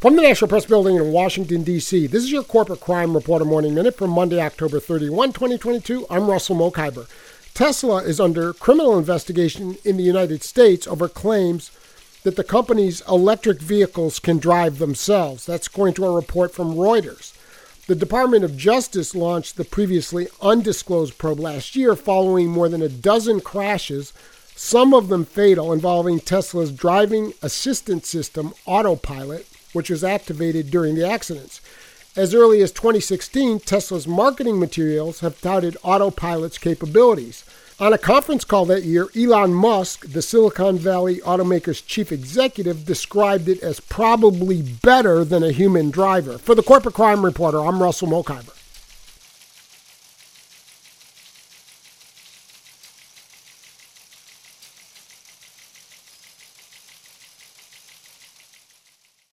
[0.00, 3.74] From the National Press Building in Washington, D.C., this is your Corporate Crime Reporter Morning
[3.74, 6.06] Minute from Monday, October 31, 2022.
[6.08, 7.06] I'm Russell Mokhiber.
[7.52, 11.70] Tesla is under criminal investigation in the United States over claims
[12.22, 15.44] that the company's electric vehicles can drive themselves.
[15.44, 17.36] That's according to a report from Reuters.
[17.86, 22.88] The Department of Justice launched the previously undisclosed probe last year following more than a
[22.88, 24.14] dozen crashes,
[24.56, 31.08] some of them fatal, involving Tesla's driving assistance system, Autopilot which was activated during the
[31.08, 31.60] accidents.
[32.16, 37.44] As early as 2016, Tesla's marketing materials have touted autopilot's capabilities.
[37.78, 43.48] On a conference call that year, Elon Musk, the Silicon Valley automaker's chief executive, described
[43.48, 46.36] it as probably better than a human driver.
[46.36, 48.59] For the Corporate Crime Reporter, I'm Russell Mokhiber.